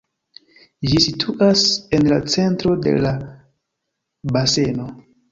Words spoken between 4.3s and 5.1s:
baseno.